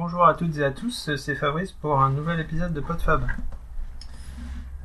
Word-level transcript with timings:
Bonjour 0.00 0.24
à 0.24 0.34
toutes 0.34 0.56
et 0.58 0.64
à 0.64 0.70
tous, 0.70 1.10
c'est 1.16 1.34
Fabrice 1.34 1.72
pour 1.72 2.00
un 2.00 2.10
nouvel 2.10 2.38
épisode 2.38 2.72
de 2.72 2.80
PodFab. 2.80 3.26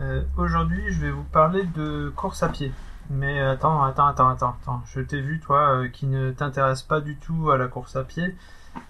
Euh, 0.02 0.24
Aujourd'hui, 0.38 0.92
je 0.92 1.02
vais 1.02 1.12
vous 1.12 1.24
parler 1.26 1.66
de 1.76 2.12
course 2.16 2.42
à 2.42 2.50
pied. 2.50 2.72
Mais 3.12 3.40
attends, 3.40 3.84
attends, 3.84 4.08
attends, 4.08 4.30
attends, 4.30 4.56
attends. 4.60 4.82
Je 4.88 5.02
t'ai 5.02 5.22
vu, 5.22 5.40
toi, 5.40 5.70
euh, 5.70 5.88
qui 5.88 6.08
ne 6.08 6.32
t'intéresse 6.32 6.82
pas 6.82 7.00
du 7.00 7.16
tout 7.18 7.52
à 7.52 7.60
la 7.60 7.68
course 7.68 7.96
à 7.96 8.04
pied 8.04 8.36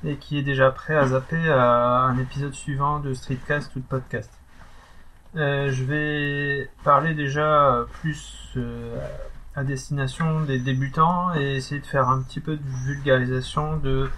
et 0.06 0.16
qui 0.16 0.38
est 0.38 0.44
déjà 0.44 0.72
prêt 0.72 0.96
à 0.96 1.08
zapper 1.08 1.52
à 1.52 2.04
un 2.04 2.18
épisode 2.18 2.54
suivant 2.54 3.02
de 3.02 3.14
Streetcast 3.14 3.76
ou 3.76 3.82
de 3.82 3.86
podcast. 3.86 4.32
Euh, 5.36 5.72
je 5.72 5.84
vais 5.84 6.70
parler 6.86 7.16
déjà 7.16 7.86
plus 8.00 8.58
à 9.58 9.66
destination 9.66 10.40
des 10.44 10.60
débutants 10.60 11.36
et 11.36 11.58
essayer 11.58 11.82
de 11.82 11.86
faire 11.86 12.08
un 12.08 12.22
petit 12.22 12.40
peu 12.40 12.56
de 12.56 12.64
vulgarisation 12.86 13.76
de 13.76 14.10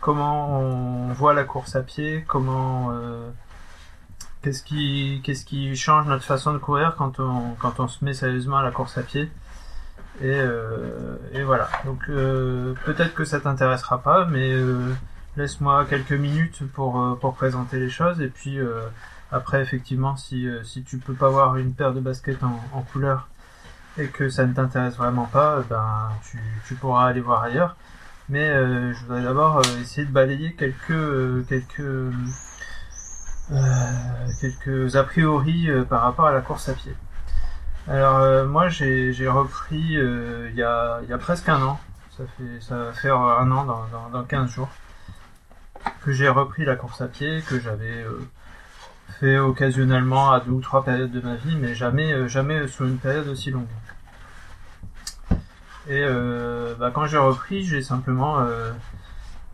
comment 0.00 0.58
on 0.58 1.12
voit 1.12 1.34
la 1.34 1.44
course 1.44 1.76
à 1.76 1.82
pied, 1.82 2.24
comment 2.26 2.90
euh, 2.92 3.30
qu'est-ce 4.42 4.62
qui 4.64 5.76
change 5.76 6.06
notre 6.06 6.24
façon 6.24 6.52
de 6.52 6.58
courir 6.58 6.96
quand 6.96 7.20
on 7.20 7.88
se 7.88 8.04
met 8.04 8.14
sérieusement 8.14 8.58
à 8.58 8.62
la 8.62 8.70
course 8.70 8.98
à 8.98 9.02
pied. 9.02 9.30
Et, 10.22 10.34
euh, 10.34 11.16
voilà. 11.44 11.68
Donc 11.84 12.02
euh, 12.08 12.74
peut-être 12.84 13.14
que 13.14 13.24
ça 13.24 13.40
t'intéressera 13.40 14.02
pas, 14.02 14.26
mais 14.26 14.54
laisse-moi 15.36 15.86
quelques 15.88 16.12
minutes 16.12 16.62
pour 16.72 17.34
présenter 17.36 17.78
les 17.78 17.90
choses 17.90 18.20
et 18.20 18.28
puis 18.28 18.58
après 19.30 19.62
effectivement 19.62 20.16
si 20.16 20.48
si 20.64 20.82
tu 20.82 20.98
peux 20.98 21.14
pas 21.14 21.28
voir 21.28 21.56
une 21.56 21.72
paire 21.72 21.92
de 21.92 22.00
baskets 22.00 22.42
en, 22.42 22.82
couleur 22.92 23.28
et 23.96 24.08
que 24.08 24.28
ça 24.28 24.46
ne 24.46 24.52
t'intéresse 24.54 24.96
vraiment 24.96 25.26
pas, 25.26 25.62
ben 25.68 26.08
tu 26.66 26.74
pourras 26.74 27.06
aller 27.06 27.20
voir 27.20 27.42
ailleurs. 27.42 27.76
Mais 28.30 28.48
euh, 28.48 28.94
je 28.94 29.00
voudrais 29.00 29.22
d'abord 29.22 29.56
euh, 29.56 29.80
essayer 29.82 30.06
de 30.06 30.12
balayer 30.12 30.52
quelques 30.54 30.90
euh, 30.92 31.44
quelques 31.48 31.82
quelques 34.40 34.94
a 34.94 35.02
priori 35.02 35.68
par 35.88 36.02
rapport 36.02 36.26
à 36.26 36.32
la 36.32 36.40
course 36.40 36.68
à 36.68 36.74
pied. 36.74 36.94
Alors 37.88 38.46
moi 38.46 38.68
j'ai 38.68 39.28
repris 39.28 39.80
il 39.80 40.52
y 40.54 40.62
a 40.62 41.00
y 41.08 41.12
a 41.12 41.18
presque 41.18 41.48
un 41.48 41.60
an. 41.60 41.80
Ça 42.16 42.22
fait 42.38 42.60
ça 42.60 42.76
va 42.76 42.92
faire 42.92 43.16
un 43.16 43.50
an 43.50 43.64
dans 43.64 43.84
dans, 43.88 44.10
dans 44.10 44.24
15 44.24 44.48
jours 44.48 44.68
que 46.04 46.12
j'ai 46.12 46.28
repris 46.28 46.64
la 46.64 46.76
course 46.76 47.00
à 47.00 47.08
pied 47.08 47.42
que 47.48 47.58
j'avais 47.58 48.06
fait 49.18 49.38
occasionnellement 49.38 50.30
à 50.30 50.38
deux 50.38 50.52
ou 50.52 50.60
trois 50.60 50.84
périodes 50.84 51.10
de 51.10 51.20
ma 51.20 51.34
vie, 51.34 51.56
mais 51.56 51.74
jamais 51.74 52.28
jamais 52.28 52.68
sur 52.68 52.84
une 52.84 52.98
période 52.98 53.26
aussi 53.26 53.50
longue. 53.50 53.66
Et 55.90 56.04
euh, 56.04 56.76
bah, 56.78 56.92
quand 56.94 57.06
j'ai 57.06 57.18
repris, 57.18 57.64
j'ai 57.64 57.82
simplement 57.82 58.38
euh, 58.38 58.70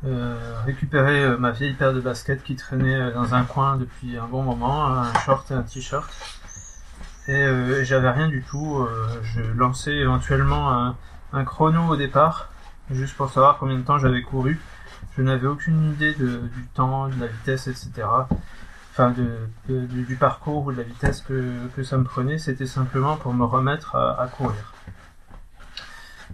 euh, 0.04 0.36
récupéré 0.66 1.34
ma 1.38 1.50
vieille 1.50 1.72
paire 1.72 1.94
de 1.94 2.00
baskets 2.02 2.42
qui 2.44 2.56
traînait 2.56 3.10
dans 3.12 3.34
un 3.34 3.44
coin 3.44 3.78
depuis 3.78 4.18
un 4.18 4.26
bon 4.26 4.42
moment, 4.42 4.84
un 4.86 5.14
short 5.20 5.50
et 5.50 5.54
un 5.54 5.62
t-shirt. 5.62 6.06
Et 7.26 7.46
j'avais 7.84 8.10
rien 8.10 8.28
du 8.28 8.42
tout. 8.42 8.86
je 9.22 9.40
lançais 9.40 9.94
éventuellement 9.94 10.94
un, 11.32 11.44
chrono 11.44 11.88
au 11.88 11.96
départ, 11.96 12.50
juste 12.90 13.16
pour 13.16 13.30
savoir 13.30 13.56
combien 13.56 13.78
de 13.78 13.82
temps 13.82 13.96
j'avais 13.96 14.20
couru. 14.20 14.60
Je 15.16 15.22
n'avais 15.22 15.46
aucune 15.46 15.92
idée 15.92 16.12
de, 16.12 16.36
du 16.54 16.66
temps, 16.74 17.08
de 17.08 17.18
la 17.18 17.28
vitesse, 17.28 17.66
etc. 17.66 18.06
Enfin, 18.92 19.10
de, 19.10 19.86
du, 19.86 20.16
parcours 20.16 20.66
ou 20.66 20.72
de 20.72 20.76
la 20.76 20.82
vitesse 20.82 21.22
que, 21.22 21.82
ça 21.82 21.96
me 21.96 22.04
prenait. 22.04 22.36
C'était 22.36 22.66
simplement 22.66 23.16
pour 23.16 23.32
me 23.32 23.44
remettre 23.44 23.96
à 23.96 24.26
courir. 24.26 24.74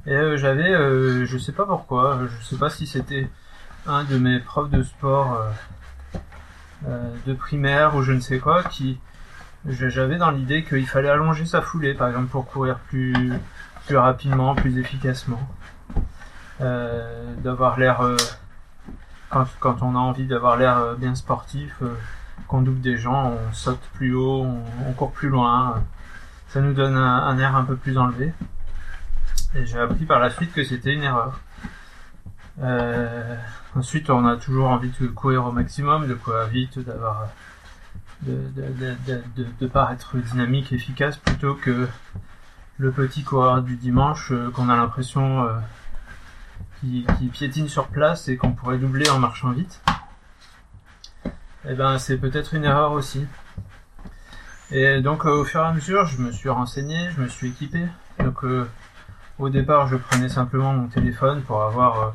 Et 0.06 0.14
euh, 0.14 0.36
j'avais, 0.36 0.72
euh, 0.72 1.27
je 1.27 1.39
sais 1.39 1.53
pas 1.53 1.64
pourquoi, 1.64 2.19
je 2.27 2.45
sais 2.45 2.56
pas 2.56 2.70
si 2.70 2.86
c'était 2.86 3.28
un 3.86 4.05
de 4.05 4.19
mes 4.19 4.41
profs 4.41 4.70
de 4.70 4.83
sport 4.83 5.34
euh, 5.34 6.19
euh, 6.89 7.14
de 7.27 7.34
primaire 7.34 7.94
ou 7.94 8.03
je 8.03 8.12
ne 8.12 8.20
sais 8.20 8.39
quoi 8.39 8.64
qui 8.64 8.98
j'avais 9.67 10.17
dans 10.17 10.33
l'idée 10.33 10.64
qu'il 10.64 10.86
fallait 10.89 11.09
allonger 11.09 11.47
sa 11.47 11.62
foulée 11.62 11.94
par 11.94 12.09
exemple 12.09 12.27
pour 12.27 12.47
courir 12.47 12.78
plus 12.78 13.32
plus 13.87 13.97
rapidement, 13.97 14.54
plus 14.54 14.78
efficacement, 14.78 15.41
Euh, 16.60 17.34
d'avoir 17.38 17.78
l'air 17.78 18.03
euh, 18.03 18.16
quand, 19.31 19.47
quand 19.59 19.82
on 19.82 19.97
a 19.97 19.99
envie 19.99 20.26
d'avoir 20.26 20.56
l'air 20.56 20.94
bien 20.97 21.15
sportif, 21.15 21.82
qu'on 22.47 22.62
double 22.62 22.81
des 22.81 22.99
gens, 22.99 23.32
on 23.32 23.53
saute 23.53 23.81
plus 23.94 24.15
haut, 24.15 24.47
on, 24.87 24.93
court 24.93 25.12
plus 25.12 25.28
loin, 25.28 25.82
ça 26.49 26.60
nous 26.60 26.75
donne 26.75 26.97
un 26.97 27.38
air 27.38 27.56
un 27.56 27.65
peu 27.65 27.76
plus 27.76 27.99
enlevé. 27.99 28.32
Et 29.54 29.66
j'ai 29.66 29.78
appris 29.78 30.04
par 30.04 30.18
la 30.18 30.30
suite 30.30 30.52
que 30.52 30.64
c'était 30.64 30.94
une 30.94 31.02
erreur. 31.02 31.40
Euh, 32.60 33.36
ensuite, 33.74 34.10
on 34.10 34.26
a 34.26 34.36
toujours 34.36 34.68
envie 34.68 34.90
de 35.00 35.06
courir 35.08 35.46
au 35.46 35.52
maximum, 35.52 36.06
de 36.06 36.14
courir 36.14 36.46
vite, 36.46 36.78
d'avoir, 36.78 37.28
de, 38.22 38.48
de, 38.54 38.94
de, 39.36 39.46
de, 39.60 39.66
paraître 39.66 40.16
dynamique, 40.16 40.72
efficace, 40.72 41.16
plutôt 41.16 41.54
que 41.54 41.88
le 42.78 42.92
petit 42.92 43.24
coureur 43.24 43.62
du 43.62 43.76
dimanche 43.76 44.32
euh, 44.32 44.50
qu'on 44.50 44.68
a 44.68 44.76
l'impression 44.76 45.44
euh, 45.44 45.52
qui, 46.80 47.06
qui 47.19 47.28
piétine 47.28 47.69
sur 47.69 47.88
place 47.88 48.28
et 48.28 48.36
qu'on 48.36 48.52
pourrait 48.52 48.78
doubler 48.78 49.08
en 49.10 49.19
marchant 49.19 49.50
vite. 49.50 49.82
Eh 51.69 51.74
ben, 51.74 51.98
c'est 51.98 52.19
peut-être 52.19 52.54
une 52.54 52.64
erreur 52.64 52.92
aussi. 52.92 53.24
Et 54.72 55.00
donc, 55.00 55.26
euh, 55.26 55.30
au 55.30 55.44
fur 55.44 55.60
et 55.60 55.66
à 55.66 55.72
mesure, 55.72 56.06
je 56.06 56.16
me 56.19 56.32
suis 56.32 56.48
renseigné, 56.48 57.10
je 57.14 57.20
me 57.20 57.28
suis 57.28 57.48
équipé. 57.48 57.86
Donc, 58.19 58.42
euh, 58.42 58.66
au 59.38 59.48
départ, 59.48 59.87
je 59.88 59.97
prenais 59.97 60.28
simplement 60.28 60.72
mon 60.72 60.88
téléphone 60.88 61.43
pour 61.43 61.62
avoir 61.62 62.00
euh, 62.00 62.10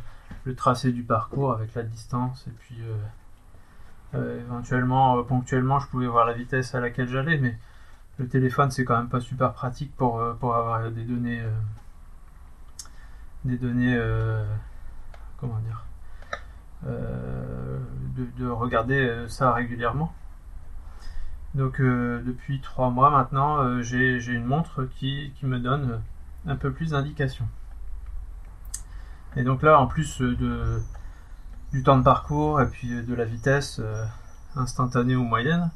le 0.46 0.56
tracé 0.56 0.92
du 0.92 1.04
parcours 1.04 1.52
avec 1.52 1.74
la 1.74 1.84
distance 1.84 2.46
et 2.48 2.52
puis 2.52 2.78
euh, 2.82 4.18
euh, 4.18 4.42
éventuellement, 4.42 5.24
ponctuellement, 5.24 5.80
je 5.80 5.88
pouvais 5.88 6.08
voir 6.08 6.26
la 6.26 6.34
vitesse 6.34 6.76
à 6.76 6.80
laquelle 6.80 7.10
j'allais, 7.10 7.38
mais 7.38 7.58
le 8.18 8.28
téléphone 8.28 8.72
c'est 8.72 8.86
quand 8.86 8.98
même 8.98 9.10
pas 9.10 9.20
super 9.20 9.54
pratique 9.54 9.96
pour 9.96 10.24
pour 10.40 10.56
avoir 10.56 10.90
des 10.90 11.04
données 11.04 11.40
des 13.46 13.58
données 13.58 13.96
comment 15.40 15.60
dire 15.60 15.86
de, 16.84 18.26
de 18.40 18.50
regarder 18.50 19.26
ça 19.28 19.54
régulièrement. 19.54 20.16
Donc 21.54 21.80
depuis 21.80 22.60
trois 22.60 22.90
mois 22.90 23.12
maintenant, 23.12 23.84
j'ai 23.84 24.18
une 24.34 24.46
montre 24.46 24.86
qui, 24.86 25.32
qui 25.36 25.46
me 25.46 25.60
donne 25.60 26.02
un 26.48 26.56
peu 26.56 26.72
plus 26.72 26.92
d'indications. 26.92 27.48
Et 29.36 29.44
donc 29.44 29.62
là, 29.62 29.80
en 29.80 29.88
plus 29.88 30.22
euh, 30.22 30.36
de, 30.36 30.82
du 31.72 31.84
temps 31.84 31.98
de 31.98 32.04
parcours 32.04 32.60
et 32.62 32.68
puis 32.68 32.92
euh, 32.92 33.04
de 33.04 33.14
la 33.14 33.26
vitesse 33.26 33.80
euh, 33.80 34.04
instantanée 34.56 35.16
ou 35.16 35.24
moyenne, 35.24 35.70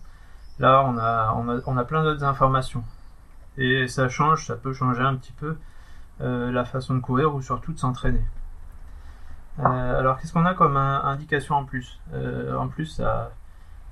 là 0.59 0.83
on 0.85 0.97
a, 0.97 1.33
on 1.35 1.49
a, 1.49 1.61
on 1.67 1.77
a 1.77 1.83
plein 1.83 2.03
d'autres 2.03 2.23
informations. 2.23 2.83
Et 3.57 3.87
ça 3.87 4.09
change, 4.09 4.47
ça 4.47 4.55
peut 4.55 4.73
changer 4.73 5.01
un 5.01 5.15
petit 5.15 5.33
peu 5.33 5.57
la 6.19 6.65
façon 6.65 6.93
de 6.93 6.99
courir 6.99 7.33
ou 7.33 7.41
surtout 7.41 7.73
de 7.73 7.79
s'entraîner. 7.79 8.23
Alors 9.57 10.19
qu'est-ce 10.19 10.31
qu'on 10.31 10.45
a 10.45 10.53
comme 10.53 10.77
indication 10.77 11.55
en 11.55 11.65
plus? 11.65 11.99
En 12.55 12.67
plus, 12.67 13.01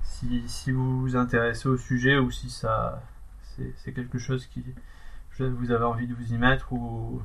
si, 0.04 0.48
si 0.48 0.70
vous 0.70 1.00
vous 1.00 1.16
intéressez 1.16 1.68
au 1.68 1.76
sujet 1.76 2.18
ou 2.18 2.30
si 2.30 2.48
ça 2.48 3.02
c'est 3.76 3.92
quelque 3.92 4.18
chose 4.18 4.46
qui 4.46 4.64
vous 5.48 5.70
avez 5.70 5.84
envie 5.84 6.06
de 6.06 6.14
vous 6.14 6.32
y 6.32 6.38
mettre 6.38 6.72
ou 6.72 7.22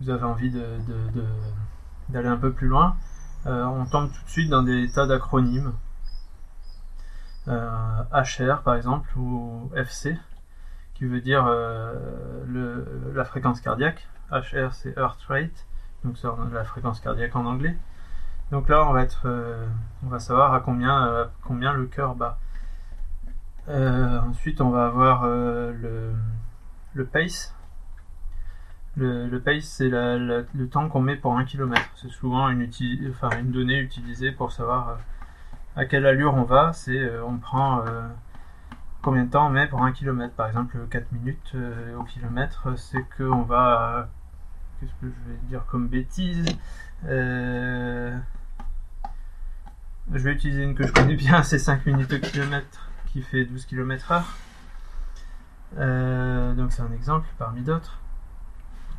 vous 0.00 0.10
avez 0.10 0.24
envie 0.24 0.50
de, 0.50 0.78
de- 0.86 1.22
d'aller 2.08 2.28
un 2.28 2.36
peu 2.36 2.52
plus 2.52 2.68
loin, 2.68 2.96
euh, 3.46 3.64
on 3.64 3.86
tombe 3.86 4.10
tout 4.12 4.24
de 4.24 4.30
suite 4.30 4.48
dans 4.50 4.62
des 4.62 4.90
tas 4.90 5.06
d'acronymes. 5.06 5.72
Euh, 7.48 8.02
HR 8.12 8.62
par 8.62 8.74
exemple 8.74 9.08
ou 9.18 9.70
FC 9.74 10.16
qui 10.94 11.06
veut 11.06 11.20
dire 11.20 11.44
euh, 11.46 11.94
le, 12.46 13.12
la 13.14 13.24
fréquence 13.24 13.60
cardiaque. 13.60 14.06
HR 14.30 14.72
c'est 14.74 14.96
heart 14.98 15.20
rate, 15.28 15.66
donc 16.04 16.16
c'est 16.18 16.28
la 16.52 16.64
fréquence 16.64 17.00
cardiaque 17.00 17.34
en 17.36 17.46
anglais. 17.46 17.76
Donc 18.52 18.68
là 18.68 18.84
on 18.86 18.92
va 18.92 19.02
être, 19.02 19.22
euh, 19.26 19.66
on 20.04 20.08
va 20.08 20.18
savoir 20.20 20.54
à 20.54 20.60
combien, 20.60 21.06
euh, 21.08 21.24
combien 21.44 21.72
le 21.72 21.86
cœur 21.86 22.14
bat. 22.14 22.38
Euh, 23.68 24.20
ensuite 24.20 24.60
on 24.60 24.70
va 24.70 24.86
avoir 24.86 25.22
euh, 25.24 25.72
le, 25.72 26.12
le 26.94 27.04
pace. 27.04 27.54
Le, 28.96 29.38
pace 29.38 29.64
c'est 29.64 29.88
le 29.88 30.66
temps 30.70 30.88
qu'on 30.88 31.00
met 31.00 31.16
pour 31.16 31.36
un 31.36 31.44
kilomètre. 31.44 31.88
C'est 31.96 32.10
souvent 32.10 32.48
une, 32.48 32.68
donnée 33.44 33.78
utilisée 33.78 34.32
pour 34.32 34.52
savoir 34.52 34.88
euh, 34.88 34.94
à 35.76 35.84
quelle 35.84 36.06
allure 36.06 36.34
on 36.34 36.42
va. 36.42 36.72
C'est 36.72 36.98
euh, 36.98 37.24
on 37.24 37.38
prend 37.38 37.80
euh, 37.86 38.08
combien 39.00 39.24
de 39.24 39.30
temps 39.30 39.46
on 39.46 39.50
met 39.50 39.68
pour 39.68 39.82
un 39.82 39.92
kilomètre. 39.92 40.34
Par 40.34 40.48
exemple 40.48 40.76
4 40.90 41.12
minutes 41.12 41.56
au 41.98 42.02
kilomètre, 42.04 42.76
c'est 42.76 43.04
qu'on 43.16 43.42
va 43.42 44.08
qu'est-ce 44.80 44.92
que 45.00 45.06
je 45.06 45.30
vais 45.30 45.38
dire 45.48 45.64
comme 45.66 45.88
bêtise 45.88 46.44
Je 47.04 48.18
vais 50.08 50.32
utiliser 50.32 50.64
une 50.64 50.74
que 50.74 50.86
je 50.86 50.92
connais 50.92 51.16
bien, 51.16 51.42
c'est 51.44 51.58
5 51.58 51.86
minutes 51.86 52.12
au 52.12 52.18
kilomètre 52.18 52.90
qui 53.06 53.22
fait 53.22 53.44
12 53.44 53.66
km 53.66 54.12
heure. 54.12 54.36
Euh, 55.78 56.54
donc 56.54 56.72
c'est 56.72 56.82
un 56.82 56.92
exemple 56.92 57.28
parmi 57.38 57.62
d'autres. 57.62 57.98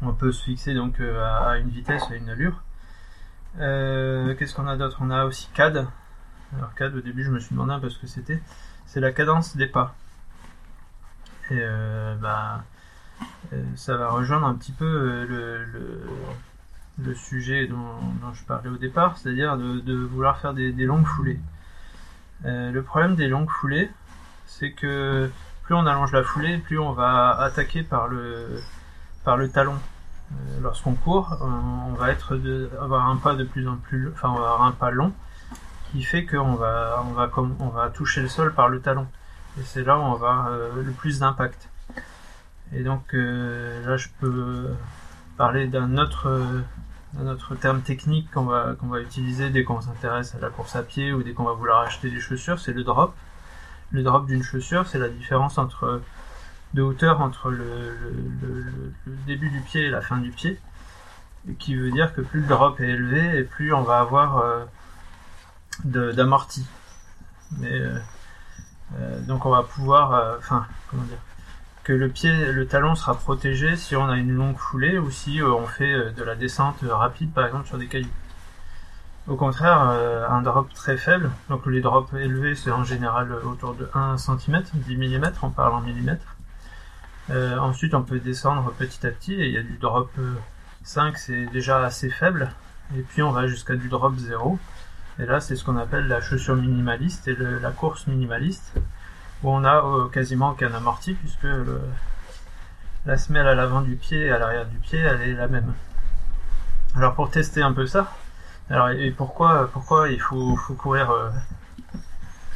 On 0.01 0.13
peut 0.13 0.31
se 0.31 0.43
fixer 0.43 0.73
donc 0.73 0.99
euh, 0.99 1.23
à, 1.23 1.57
une 1.57 1.69
vitesse, 1.69 2.03
à 2.09 2.15
une 2.15 2.29
allure. 2.29 2.63
Qu'est-ce 3.57 4.55
qu'on 4.55 4.67
a 4.67 4.77
d'autre? 4.77 4.97
On 5.01 5.09
a 5.11 5.25
aussi 5.25 5.49
CAD. 5.53 5.87
Alors 6.57 6.73
CAD, 6.75 6.95
au 6.95 7.01
début, 7.01 7.23
je 7.23 7.31
me 7.31 7.39
suis 7.39 7.51
demandé 7.51 7.73
un 7.73 7.79
peu 7.79 7.89
ce 7.89 7.99
que 7.99 8.07
c'était. 8.07 8.41
C'est 8.85 8.99
la 8.99 9.11
cadence 9.11 9.55
des 9.55 9.67
pas. 9.67 9.95
Et 11.49 11.61
bah, 12.21 12.63
ça 13.75 13.97
va 13.97 14.09
rejoindre 14.09 14.47
un 14.47 14.55
petit 14.55 14.71
peu 14.71 15.25
le, 15.27 15.65
le, 16.97 17.13
sujet 17.13 17.67
dont, 17.67 17.99
je 18.33 18.43
parlais 18.43 18.69
au 18.69 18.77
départ, 18.77 19.17
c'est-à-dire 19.17 19.57
de, 19.57 19.93
vouloir 19.93 20.39
faire 20.39 20.53
des, 20.53 20.71
longues 20.71 21.05
foulées. 21.05 21.39
le 22.43 22.81
problème 22.81 23.15
des 23.15 23.27
longues 23.27 23.49
foulées, 23.49 23.91
c'est 24.45 24.71
que 24.71 25.29
plus 25.71 25.77
on 25.77 25.85
allonge 25.85 26.11
la 26.11 26.23
foulée, 26.23 26.57
plus 26.57 26.77
on 26.79 26.91
va 26.91 27.29
attaquer 27.39 27.81
par 27.81 28.09
le, 28.09 28.61
par 29.23 29.37
le 29.37 29.49
talon. 29.49 29.75
Euh, 30.33 30.35
lorsqu'on 30.61 30.95
court, 30.95 31.37
on 31.39 31.93
va 31.93 32.11
être 32.11 32.37
avoir 32.81 33.07
un 33.07 33.15
pas 33.15 33.35
de 33.35 33.45
plus 33.45 33.69
en 33.69 33.77
plus, 33.77 34.11
enfin 34.11 34.33
on 34.35 34.41
va 34.41 34.51
avoir 34.51 34.63
un 34.63 34.73
pas 34.73 34.91
long, 34.91 35.13
qui 35.89 36.03
fait 36.03 36.25
qu'on 36.25 36.55
va, 36.55 37.01
on 37.07 37.13
va, 37.13 37.29
comme, 37.29 37.55
on 37.61 37.69
va 37.69 37.89
toucher 37.89 38.19
le 38.19 38.27
sol 38.27 38.53
par 38.53 38.67
le 38.67 38.81
talon. 38.81 39.07
Et 39.57 39.63
c'est 39.63 39.85
là 39.85 39.97
où 39.97 40.01
on 40.01 40.15
va 40.15 40.49
euh, 40.49 40.83
le 40.83 40.91
plus 40.91 41.19
d'impact. 41.19 41.69
Et 42.73 42.83
donc 42.83 43.13
euh, 43.13 43.87
là, 43.87 43.95
je 43.95 44.09
peux 44.19 44.71
parler 45.37 45.67
d'un 45.67 45.97
autre, 45.97 46.41
d'un 47.13 47.31
autre 47.31 47.55
terme 47.55 47.79
technique 47.79 48.29
qu'on 48.31 48.43
va, 48.43 48.73
qu'on 48.77 48.87
va 48.87 48.99
utiliser 48.99 49.49
dès 49.51 49.63
qu'on 49.63 49.79
s'intéresse 49.79 50.35
à 50.35 50.39
la 50.39 50.49
course 50.49 50.75
à 50.75 50.83
pied 50.83 51.13
ou 51.13 51.23
dès 51.23 51.31
qu'on 51.31 51.45
va 51.45 51.53
vouloir 51.53 51.79
acheter 51.79 52.09
des 52.09 52.19
chaussures, 52.19 52.59
c'est 52.59 52.73
le 52.73 52.83
drop. 52.83 53.15
Le 53.91 54.03
drop 54.03 54.25
d'une 54.25 54.43
chaussure, 54.43 54.87
c'est 54.87 54.99
la 54.99 55.09
différence 55.09 55.57
entre 55.57 56.01
de 56.73 56.81
hauteur 56.81 57.21
entre 57.21 57.49
le, 57.51 58.93
début 59.27 59.49
du 59.49 59.59
pied 59.61 59.85
et 59.85 59.89
la 59.89 60.01
fin 60.01 60.17
du 60.17 60.31
pied, 60.31 60.59
qui 61.59 61.75
veut 61.75 61.91
dire 61.91 62.13
que 62.13 62.21
plus 62.21 62.41
le 62.41 62.47
drop 62.47 62.79
est 62.79 62.89
élevé 62.89 63.39
et 63.39 63.43
plus 63.43 63.73
on 63.73 63.81
va 63.81 63.99
avoir 63.99 64.37
euh, 64.37 66.13
d'amorti. 66.13 66.65
Euh, 67.63 67.97
euh, 68.99 69.21
donc 69.21 69.45
on 69.45 69.49
va 69.49 69.63
pouvoir, 69.63 70.37
enfin 70.37 70.65
comment 70.89 71.03
dire, 71.03 71.17
que 71.83 71.93
le 71.93 72.09
pied, 72.09 72.51
le 72.51 72.67
talon 72.67 72.95
sera 72.95 73.15
protégé 73.15 73.75
si 73.75 73.95
on 73.95 74.07
a 74.07 74.15
une 74.15 74.31
longue 74.31 74.57
foulée 74.57 74.97
ou 74.97 75.09
si 75.11 75.41
on 75.41 75.65
fait 75.65 76.13
de 76.13 76.23
la 76.23 76.35
descente 76.35 76.77
rapide 76.83 77.33
par 77.33 77.45
exemple 77.45 77.67
sur 77.67 77.77
des 77.77 77.87
cailloux. 77.87 78.07
Au 79.27 79.35
contraire, 79.35 79.79
un 79.79 80.41
drop 80.41 80.73
très 80.73 80.97
faible, 80.97 81.29
donc 81.49 81.65
les 81.67 81.81
drops 81.81 82.11
élevés 82.13 82.55
c'est 82.55 82.71
en 82.71 82.83
général 82.83 83.31
autour 83.45 83.75
de 83.75 83.87
1 83.93 84.17
cm, 84.17 84.63
10 84.73 84.97
mm, 84.97 85.31
on 85.43 85.51
parle 85.51 85.73
en 85.73 85.81
millimètres. 85.81 86.35
Euh, 87.29 87.57
ensuite, 87.57 87.93
on 87.93 88.03
peut 88.03 88.19
descendre 88.19 88.71
petit 88.73 89.05
à 89.05 89.11
petit 89.11 89.33
et 89.33 89.47
il 89.47 89.53
y 89.53 89.57
a 89.57 89.63
du 89.63 89.77
drop 89.77 90.11
5, 90.83 91.13
euh, 91.13 91.17
c'est 91.17 91.45
déjà 91.47 91.83
assez 91.83 92.09
faible. 92.09 92.51
Et 92.95 93.01
puis 93.01 93.21
on 93.23 93.31
va 93.31 93.47
jusqu'à 93.47 93.75
du 93.75 93.87
drop 93.87 94.15
0. 94.17 94.59
Et 95.19 95.25
là, 95.25 95.39
c'est 95.39 95.55
ce 95.55 95.63
qu'on 95.63 95.77
appelle 95.77 96.07
la 96.07 96.19
chaussure 96.19 96.55
minimaliste 96.55 97.27
et 97.27 97.35
la 97.35 97.71
course 97.71 98.07
minimaliste, 98.07 98.73
où 99.43 99.51
on 99.51 99.63
a 99.63 99.85
euh, 99.85 100.07
quasiment 100.09 100.51
aucun 100.51 100.73
amorti 100.73 101.13
puisque 101.13 101.47
la 103.05 103.17
semelle 103.17 103.47
à 103.47 103.55
l'avant 103.55 103.81
du 103.81 103.95
pied 103.95 104.25
et 104.25 104.31
à 104.31 104.39
l'arrière 104.39 104.65
du 104.65 104.77
pied, 104.77 104.99
elle 104.99 105.21
est 105.21 105.33
la 105.33 105.47
même. 105.47 105.73
Alors 106.95 107.15
pour 107.15 107.29
tester 107.29 107.61
un 107.61 107.71
peu 107.71 107.85
ça, 107.85 108.11
alors 108.71 108.89
et 108.89 109.11
pourquoi 109.11 109.69
pourquoi 109.71 110.09
il 110.09 110.19
faut, 110.19 110.55
courir 110.77 111.13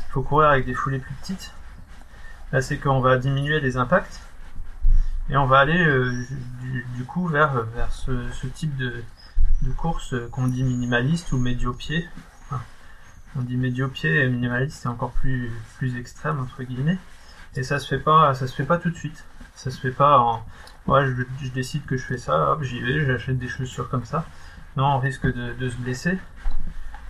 faut 0.09 0.21
courir 0.21 0.50
avec 0.50 0.65
des 0.65 0.73
foulées 0.73 1.00
plus 1.00 1.13
petites? 1.15 1.53
Là, 2.51 2.62
c'est 2.62 2.77
qu'on 2.77 3.01
va 3.01 3.17
diminuer 3.17 3.59
les 3.59 3.77
impacts 3.77 4.21
et 5.29 5.38
on 5.38 5.47
va 5.47 5.59
aller 5.59 5.83
euh, 5.83 6.25
du, 6.95 7.03
coup 7.06 7.27
vers, 7.27 7.63
vers 7.75 7.91
ce, 7.91 8.47
type 8.53 8.75
de, 8.77 9.03
course 9.75 10.15
qu'on 10.31 10.47
dit 10.47 10.63
minimaliste 10.63 11.31
ou 11.31 11.38
médio-pied. 11.38 12.07
on 13.35 13.41
dit 13.41 13.57
médio-pied 13.57 14.23
et 14.23 14.29
minimaliste, 14.29 14.77
c'est 14.83 14.88
encore 14.88 15.11
plus, 15.11 15.51
plus 15.77 15.97
extrême, 15.97 16.39
entre 16.39 16.63
guillemets. 16.63 17.00
Et 17.56 17.63
ça 17.63 17.79
se 17.79 17.88
fait 17.88 18.00
pas, 18.01 18.35
ça 18.35 18.47
se 18.47 18.53
fait 18.53 18.65
pas 18.65 18.77
tout 18.77 18.91
de 18.91 18.95
suite. 18.95 19.25
Ça 19.56 19.71
se 19.71 19.79
fait 19.79 19.91
pas 19.91 20.19
en, 20.19 20.45
ouais, 20.88 21.07
je, 21.07 21.50
décide 21.50 21.85
que 21.85 21.97
je 21.97 22.03
fais 22.03 22.18
ça, 22.18 22.51
hop, 22.51 22.61
j'y 22.61 22.79
vais, 22.79 23.06
j'achète 23.06 23.39
des 23.39 23.47
chaussures 23.47 23.89
comme 23.89 24.06
ça. 24.06 24.25
Non, 24.77 24.95
on 24.95 25.00
risque 25.00 25.25
de, 25.25 25.69
se 25.69 25.75
blesser. 25.77 26.18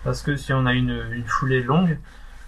Parce 0.04 0.22
que 0.22 0.36
si 0.36 0.52
on 0.52 0.66
a 0.66 0.72
une, 0.72 1.24
foulée 1.26 1.62
longue, 1.62 1.98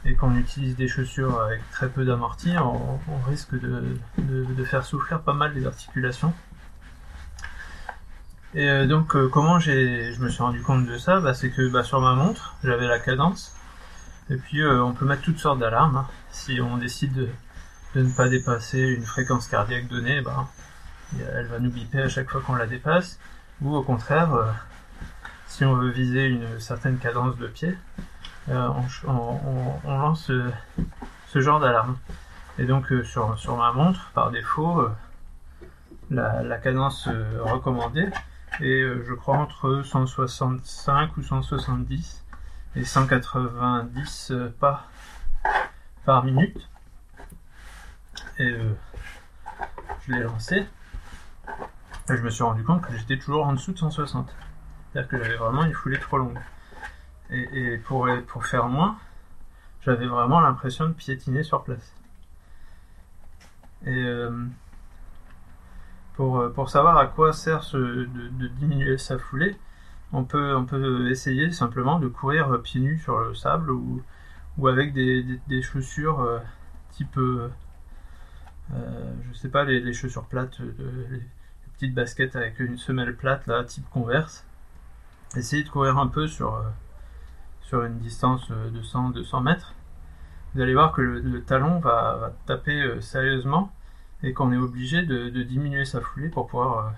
et 0.04 0.14
qu'on 0.14 0.36
utilise 0.36 0.76
des 0.76 0.86
chaussures 0.86 1.40
avec 1.40 1.60
très 1.70 1.88
peu 1.88 2.04
d'amorti, 2.04 2.54
on, 2.58 2.98
risque 3.28 3.54
de, 3.58 4.64
faire 4.64 4.84
souffrir 4.84 5.20
pas 5.22 5.32
mal 5.32 5.52
les 5.54 5.66
articulations. 5.66 6.32
Et 8.54 8.68
euh, 8.68 8.86
donc 8.86 9.14
euh, 9.14 9.28
comment 9.28 9.58
je 9.58 10.18
me 10.22 10.28
suis 10.30 10.42
rendu 10.42 10.62
compte 10.62 10.86
de 10.86 10.96
ça, 10.96 11.20
bah, 11.20 11.34
c'est 11.34 11.50
que 11.50 11.68
bah, 11.68 11.82
sur 11.82 12.00
ma 12.00 12.14
montre, 12.14 12.56
j'avais 12.64 12.86
la 12.86 12.98
cadence, 12.98 13.54
et 14.30 14.36
puis 14.36 14.62
euh, 14.62 14.82
on 14.82 14.92
peut 14.92 15.04
mettre 15.04 15.22
toutes 15.22 15.38
sortes 15.38 15.58
d'alarmes. 15.58 15.98
Hein. 15.98 16.06
Si 16.30 16.60
on 16.60 16.78
décide 16.78 17.12
de, 17.12 17.28
ne 17.94 18.10
pas 18.10 18.28
dépasser 18.28 18.80
une 18.80 19.04
fréquence 19.04 19.48
cardiaque 19.48 19.88
donnée, 19.88 20.22
bah, 20.22 20.48
elle 21.34 21.46
va 21.46 21.58
nous 21.58 21.70
biper 21.70 22.02
à 22.02 22.08
chaque 22.08 22.30
fois 22.30 22.40
qu'on 22.40 22.54
la 22.54 22.66
dépasse, 22.66 23.18
ou 23.60 23.74
au 23.76 23.82
contraire, 23.82 24.30
si 25.48 25.64
on 25.64 25.74
veut 25.74 25.90
viser 25.90 26.26
une 26.26 26.60
certaine 26.60 26.98
cadence 26.98 27.36
de 27.38 27.48
pied, 27.48 27.76
euh, 28.50 28.68
on, 29.06 29.80
lance 29.84 30.30
euh, 30.30 30.52
ce 31.28 31.40
genre 31.40 31.58
d'alarme. 31.58 31.96
Et 32.58 32.64
donc 32.64 32.92
euh, 32.92 33.02
sur, 33.02 33.36
sur 33.38 33.56
ma 33.56 33.72
montre, 33.72 34.10
par 34.14 34.30
défaut, 34.30 34.86
la, 36.10 36.58
cadence 36.58 37.08
recommandée 37.40 38.08
est 38.60 38.82
je 39.06 39.14
crois 39.14 39.36
entre 39.36 39.82
165 39.82 41.16
ou 41.16 41.22
170 41.22 42.24
et 42.76 42.84
190 42.84 44.32
pas 44.60 44.86
par 46.04 46.24
minute. 46.24 46.68
Et 48.38 48.54
je 50.06 50.12
l'ai 50.12 50.22
lancé. 50.22 50.66
Et 52.10 52.16
je 52.16 52.22
me 52.22 52.30
suis 52.30 52.42
rendu 52.42 52.64
compte 52.64 52.82
que 52.82 52.96
j'étais 52.96 53.18
toujours 53.18 53.46
en 53.46 53.52
dessous 53.52 53.72
de 53.72 53.78
160. 53.78 54.30
C'est-à-dire 54.98 55.10
que 55.20 55.24
j'avais 55.24 55.36
vraiment 55.36 55.64
une 55.64 55.74
foulée 55.74 55.98
trop 56.00 56.18
longue. 56.18 56.38
Et, 57.30 57.78
pour, 57.84 58.08
pour 58.26 58.44
faire 58.44 58.66
moins, 58.66 58.98
j'avais 59.82 60.08
vraiment 60.08 60.40
l'impression 60.40 60.88
de 60.88 60.92
piétiner 60.92 61.44
sur 61.44 61.62
place. 61.62 61.94
Et 63.86 63.94
euh, 63.94 64.44
pour, 66.14 66.52
pour 66.52 66.68
savoir 66.68 66.98
à 66.98 67.06
quoi 67.06 67.32
sert 67.32 67.62
ce, 67.62 67.76
de, 67.76 68.48
diminuer 68.48 68.98
sa 68.98 69.18
foulée, 69.18 69.56
on 70.12 70.24
peut, 70.24 70.56
on 70.56 70.64
peut 70.64 71.08
essayer 71.12 71.52
simplement 71.52 72.00
de 72.00 72.08
courir 72.08 72.60
pieds 72.60 72.80
nus 72.80 72.98
sur 72.98 73.20
le 73.20 73.34
sable 73.34 73.70
ou, 73.70 74.02
ou 74.56 74.66
avec 74.66 74.92
des, 74.94 75.22
des, 75.46 75.62
chaussures 75.62 76.20
euh, 76.22 76.40
type, 76.90 77.18
euh, 77.18 77.48
je 78.72 79.38
sais 79.38 79.48
pas, 79.48 79.62
les, 79.62 79.78
les 79.78 79.92
chaussures 79.92 80.26
plates, 80.26 80.58
les, 80.58 81.22
petites 81.74 81.94
baskets 81.94 82.34
avec 82.34 82.58
une 82.58 82.76
semelle 82.78 83.14
plate 83.14 83.46
là, 83.46 83.62
type 83.62 83.88
Converse. 83.90 84.47
Essayer 85.36 85.62
de 85.62 85.68
courir 85.68 85.98
un 85.98 86.08
peu 86.08 86.26
sur 86.26 86.62
sur 87.62 87.84
une 87.84 87.98
distance 87.98 88.50
de 88.50 88.80
100-200 88.80 89.42
mètres, 89.42 89.74
vous 90.54 90.62
allez 90.62 90.72
voir 90.72 90.92
que 90.92 91.02
le, 91.02 91.42
talon 91.42 91.78
va, 91.78 92.32
taper 92.46 92.80
euh, 92.80 93.00
sérieusement 93.00 93.70
et 94.22 94.32
qu'on 94.32 94.52
est 94.52 94.56
obligé 94.56 95.02
de, 95.02 95.28
diminuer 95.42 95.84
sa 95.84 96.00
foulée 96.00 96.28
pour 96.30 96.46
pouvoir 96.46 96.78
euh, 96.78 96.90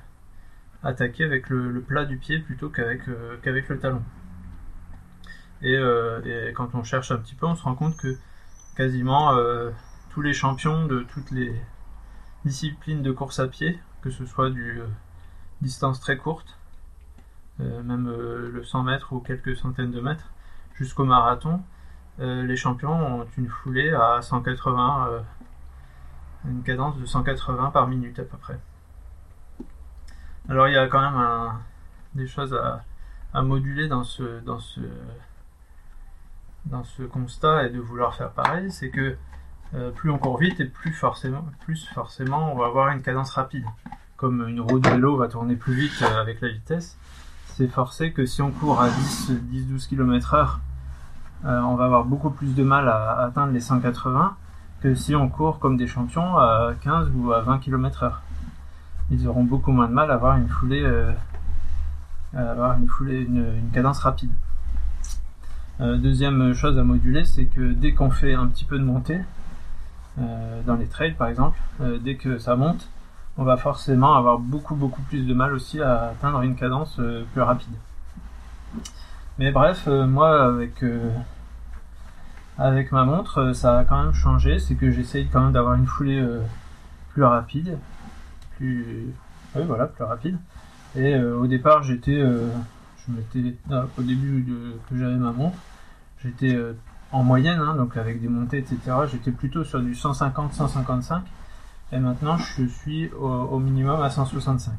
attaquer 0.85 1.25
avec 1.25 1.51
le, 1.51 1.81
plat 1.81 2.05
du 2.05 2.17
pied 2.17 2.39
plutôt 2.39 2.69
qu'avec 2.71 3.09
euh, 3.09 3.37
qu'avec 3.43 3.69
le 3.69 3.79
talon. 3.79 4.03
Et, 5.63 5.77
quand 6.55 6.75
on 6.75 6.85
cherche 6.85 7.11
un 7.11 7.19
petit 7.19 7.35
peu, 7.35 7.45
on 7.45 7.55
se 7.55 7.65
rend 7.65 7.75
compte 7.75 7.97
que 7.99 8.17
quasiment 8.77 9.37
tous 10.09 10.23
les 10.23 10.33
champions 10.33 10.87
de 10.87 11.01
toutes 11.01 11.31
les 11.33 11.55
disciplines 12.47 13.03
de 13.03 13.13
course 13.13 13.41
à 13.41 13.47
pied, 13.47 13.79
que 14.01 14.09
ce 14.09 14.25
soit 14.25 14.49
du 14.49 14.81
distance 15.61 16.01
très 16.01 16.17
courte, 16.17 16.57
même 17.85 18.09
le 18.09 18.63
100 18.63 18.83
mètres 18.85 19.13
ou 19.13 19.21
quelques 19.21 19.57
centaines 19.57 19.91
de 19.91 20.01
mètres, 20.01 20.31
jusqu'au 20.75 21.05
marathon, 21.05 21.63
euh, 22.21 22.43
les 22.43 22.57
champions 22.57 23.21
ont 23.21 23.27
une 23.39 23.49
foulée 23.49 23.91
à 23.91 24.21
180, 24.21 25.09
euh, 25.09 25.21
une 26.47 26.63
cadence 26.63 26.99
de 26.99 27.07
180 27.07 27.71
par 27.71 27.87
minute 27.87 28.19
à 28.19 28.25
peu 28.25 28.37
près. 28.37 28.59
Alors 30.49 30.69
il 30.69 30.75
y 30.75 30.79
a 30.79 30.87
quand 30.89 31.01
même 31.01 31.53
des 32.15 32.27
choses 32.27 32.55
à, 32.55 33.43
moduler 33.43 33.89
dans 33.89 34.05
ce, 34.05 34.41
dans, 34.41 34.59
ce, 34.59 34.81
dans 36.67 36.83
ce 36.83 37.05
constat 37.05 37.67
et 37.67 37.71
de 37.71 37.79
vouloir 37.79 38.15
faire 38.15 38.33
pareil, 38.33 38.71
c'est 38.71 38.91
que 38.91 39.17
euh, 39.75 39.91
plus 39.93 40.11
on 40.11 40.19
court 40.19 40.39
vite 40.39 40.59
et 40.61 40.65
plus 40.65 40.93
forcément, 40.93 41.47
plus 41.61 41.87
forcément 41.87 42.53
on 42.53 42.59
va 42.59 42.67
avoir 42.67 42.89
une 42.89 43.03
cadence 43.03 43.31
rapide. 43.31 43.65
Comme 44.17 44.47
une 44.47 44.61
roue 44.61 44.79
de 44.79 44.91
vélo 44.91 45.17
va 45.17 45.29
tourner 45.29 45.57
plus 45.57 45.73
vite 45.73 46.03
avec 46.03 46.43
la 46.43 46.49
vitesse, 46.49 46.99
c'est 47.61 47.69
forcé 47.69 48.11
que 48.11 48.25
si 48.25 48.41
on 48.41 48.53
court 48.53 48.81
à 48.81 48.89
10-12 48.89 49.87
km 49.87 50.33
heure 50.33 50.61
euh, 51.45 51.61
on 51.61 51.75
va 51.75 51.85
avoir 51.85 52.07
beaucoup 52.07 52.31
plus 52.31 52.55
de 52.55 52.63
mal 52.63 52.89
à, 52.89 53.21
atteindre 53.21 53.53
les 53.53 53.61
180 53.61 54.35
que 54.81 54.95
si 54.95 55.15
on 55.15 55.29
court 55.29 55.59
comme 55.59 55.77
des 55.77 55.87
champions 55.87 56.39
à 56.39 56.73
15 56.81 57.11
ou 57.15 57.35
à 57.35 57.43
20 57.43 57.59
km 57.59 58.05
heure. 58.05 58.23
Ils 59.11 59.29
auront 59.29 59.45
beaucoup 59.45 59.73
moins 59.73 59.89
de 59.89 59.93
mal 59.93 60.11
à 60.11 60.15
avoir 60.15 60.39
une 60.39 60.49
foulée, 60.49 60.83
euh, 60.83 61.13
avoir 62.33 62.79
une 62.79 62.89
foulée, 62.89 63.21
une, 63.21 63.71
cadence 63.75 63.99
rapide. 63.99 64.33
deuxième 65.81 66.55
chose 66.55 66.79
à 66.79 66.83
moduler, 66.83 67.27
c'est 67.27 67.45
que 67.45 67.75
dès 67.75 67.93
qu'on 67.93 68.11
fait 68.11 68.33
un 68.33 68.47
petit 68.47 68.65
peu 68.65 68.79
de 68.79 68.85
montée, 68.85 69.21
dans 70.17 70.77
les 70.77 70.87
trails 70.87 71.13
par 71.13 71.29
exemple, 71.29 71.59
dès 72.01 72.15
que 72.15 72.39
ça 72.39 72.57
monte, 72.57 72.89
on 73.39 73.45
va 73.45 73.57
forcément 73.57 74.15
avoir 74.15 74.39
beaucoup 74.39 74.75
beaucoup 74.75 75.03
plus 75.03 75.27
de 75.27 75.35
mal 75.35 75.53
aussi 75.55 75.81
à 75.81 76.11
atteindre 76.11 76.43
une 76.43 76.57
cadence 76.57 77.01
plus 77.33 77.43
rapide. 77.43 77.73
Mais 79.39 79.51
bref, 79.53 79.87
moi 79.87 80.45
avec 80.45 80.83
avec 82.61 82.93
ma 82.93 83.05
montre, 83.05 83.39
euh, 83.39 83.55
ça 83.55 83.79
a 83.79 83.85
quand 83.85 84.05
même 84.05 84.13
changé. 84.13 84.59
C'est 84.59 84.75
que 84.75 84.91
j'essaye 84.91 85.27
quand 85.29 85.41
même 85.41 85.53
d'avoir 85.53 85.75
une 85.75 85.87
foulée 85.87 86.21
euh, 86.21 86.43
plus 87.09 87.25
rapide. 87.25 87.79
Plus. 88.57 89.07
Oui, 89.57 89.63
voilà, 89.67 89.87
plus 89.87 90.05
rapide. 90.05 90.37
Et 90.95 91.15
euh, 91.15 91.39
au 91.39 91.47
départ, 91.47 91.83
j'étais. 91.83 92.21
je. 92.21 93.13
Au 93.99 94.03
début 94.03 94.47
que 94.89 94.97
j'avais 94.97 95.17
ma 95.17 95.33
montre, 95.33 95.57
j'étais 96.23 96.57
en 97.11 97.25
moyenne, 97.25 97.59
hein, 97.59 97.75
donc 97.75 97.97
avec 97.97 98.21
des 98.21 98.29
montées, 98.29 98.59
etc. 98.59 98.79
J'étais 99.11 99.33
plutôt 99.33 99.65
sur 99.65 99.81
du 99.81 99.95
150-155. 99.95 101.23
Et 101.93 101.99
maintenant, 101.99 102.37
je 102.37 102.67
suis 102.67 103.11
au, 103.13 103.59
minimum 103.59 104.01
à 104.01 104.11
165. 104.11 104.73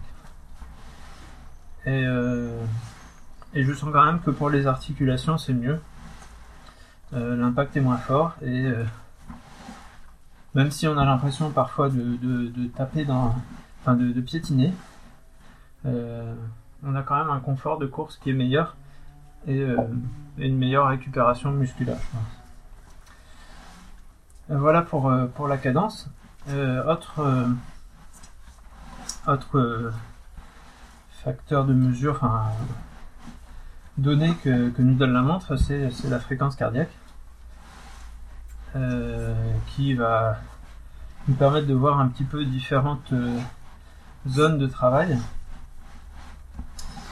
Et, 1.86 2.06
et 3.54 3.64
je 3.64 3.74
sens 3.74 3.90
quand 3.92 4.06
même 4.06 4.22
que 4.22 4.32
pour 4.32 4.50
les 4.50 4.66
articulations, 4.66 5.38
c'est 5.38 5.54
mieux. 5.54 5.80
Euh, 7.14 7.36
l'impact 7.36 7.76
est 7.76 7.82
moins 7.82 7.98
fort 7.98 8.36
et 8.42 8.68
euh, 8.68 8.86
même 10.56 10.72
si 10.72 10.88
on 10.88 10.98
a 10.98 11.04
l'impression 11.04 11.52
parfois 11.52 11.90
de, 11.90 12.68
taper 12.68 13.06
enfin 13.10 13.96
de, 13.96 14.22
piétiner, 14.22 14.74
euh, 15.86 16.34
on 16.86 16.96
a 16.96 17.04
quand 17.04 17.18
même 17.18 17.30
un 17.30 17.42
confort 17.42 17.80
de 17.80 17.86
course 17.86 18.18
qui 18.18 18.30
est 18.30 18.34
meilleur 18.34 18.78
et, 19.48 19.62
une 20.38 20.58
meilleure 20.58 20.88
récupération 20.88 21.52
musculaire. 21.52 21.98
Voilà 24.48 24.82
pour, 24.82 25.12
pour 25.36 25.48
la 25.48 25.58
cadence. 25.58 26.10
Autre 26.50 27.48
autre 29.28 29.94
facteur 31.24 31.66
de 31.66 31.74
mesure, 31.74 32.16
enfin 32.16 32.46
donnée 33.98 34.34
que, 34.44 34.70
que, 34.70 34.82
nous 34.82 34.96
donne 34.96 35.14
la 35.14 35.22
montre, 35.22 35.56
c'est 35.56 35.92
la 36.10 36.20
fréquence 36.20 36.56
cardiaque. 36.56 36.92
Euh, 38.74 39.34
qui 39.68 39.96
va 39.96 40.38
nous 41.28 41.36
permettre 41.36 41.68
de 41.68 41.74
voir 41.74 42.00
un 42.00 42.08
petit 42.08 42.24
peu 42.24 42.46
différentes 42.46 43.12
euh, 43.12 43.38
zones 44.30 44.58
de 44.58 44.66
travail. 44.66 45.18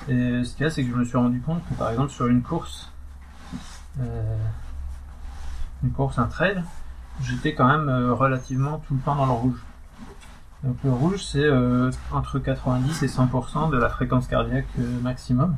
Et 0.08 0.42
ce 0.46 0.56
qu'il 0.56 0.64
y 0.64 0.68
a, 0.68 0.72
c'est 0.72 0.86
que 0.86 0.90
je 0.90 0.96
me 0.96 1.04
suis 1.04 1.18
rendu 1.18 1.42
compte 1.42 1.62
que 1.68 1.74
par 1.74 1.90
exemple 1.90 2.12
sur 2.12 2.28
une 2.28 2.42
course, 2.42 2.94
euh, 4.00 4.38
une 5.84 5.92
course, 5.92 6.18
un 6.18 6.28
trail, 6.28 6.64
j'étais 7.22 7.54
quand 7.54 7.68
même 7.68 7.90
relativement 8.12 8.82
tout 8.88 8.96
le 8.96 9.02
temps 9.02 9.16
dans 9.16 9.26
le 9.26 9.32
rouge. 9.32 9.60
Donc 10.64 10.78
le 10.84 10.92
rouge, 10.92 11.24
c'est 11.24 11.50
entre 12.12 12.40
90 12.40 13.04
et 13.04 13.08
100% 13.08 13.72
de 13.72 13.78
la 13.78 13.90
fréquence 13.90 14.28
cardiaque 14.28 14.68
maximum. 15.02 15.56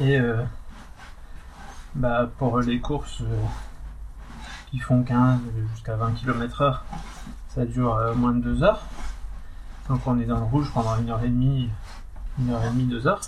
Et 0.00 0.18
bah, 1.94 2.30
pour 2.38 2.58
les 2.60 2.80
courses 2.80 3.20
euh, 3.20 3.42
qui 4.70 4.78
font 4.78 5.02
15 5.02 5.40
jusqu'à 5.72 5.94
20 5.96 6.12
km 6.12 6.62
heure, 6.62 6.84
ça 7.48 7.66
dure 7.66 7.96
euh, 7.96 8.14
moins 8.14 8.32
de 8.32 8.40
2 8.40 8.62
heures. 8.62 8.80
Donc 9.90 10.00
on 10.06 10.18
est 10.18 10.24
dans 10.24 10.38
le 10.38 10.44
rouge 10.44 10.70
pendant 10.72 10.96
une 10.98 11.10
heure 11.10 11.22
et 11.22 11.28
demie, 11.28 11.68
une 12.38 12.50
heure 12.50 12.64
et 12.64 12.70
demie, 12.70 12.84
deux 12.84 13.06
heures. 13.06 13.20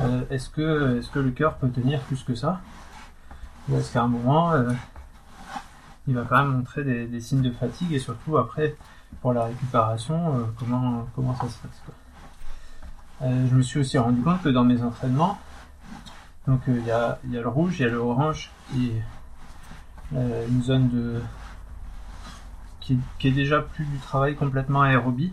Euh, 0.00 0.22
est-ce 0.30 0.50
que, 0.50 0.98
est 0.98 1.10
que 1.12 1.20
le 1.20 1.30
cœur 1.30 1.54
peut 1.56 1.68
tenir 1.68 2.00
plus 2.00 2.24
que 2.24 2.34
ça? 2.34 2.60
Est-ce 3.72 3.92
qu'à 3.92 4.02
un 4.02 4.08
moment, 4.08 4.52
il 6.06 6.14
va 6.14 6.22
quand 6.22 6.38
même 6.38 6.52
montrer 6.58 6.84
des, 6.84 7.20
signes 7.20 7.42
de 7.42 7.50
fatigue 7.50 7.92
et 7.92 7.98
surtout 7.98 8.36
après, 8.38 8.76
pour 9.20 9.32
la 9.32 9.44
récupération, 9.44 10.48
comment, 10.58 11.08
comment 11.14 11.34
ça 11.34 11.48
se 11.48 11.58
passe 11.58 11.82
Je 13.20 13.54
me 13.54 13.62
suis 13.62 13.80
aussi 13.80 13.98
rendu 13.98 14.22
compte 14.22 14.42
que 14.42 14.48
dans 14.48 14.64
mes 14.64 14.82
entraînements, 14.82 15.38
donc 16.46 16.60
euh, 16.68 16.78
il 16.78 16.86
y, 16.86 16.90
a, 16.90 17.18
le 17.24 17.48
rouge, 17.48 17.80
il 17.80 17.82
y 17.82 17.86
a 17.86 17.90
le 17.90 17.98
orange 17.98 18.50
euh, 20.14 20.48
une 20.48 20.62
zone 20.62 20.88
de 20.90 21.20
qui 22.80 23.00
est, 23.24 23.32
déjà 23.32 23.60
plus 23.60 23.84
du 23.84 23.98
travail 23.98 24.36
complètement 24.36 24.82
aérobie, 24.82 25.32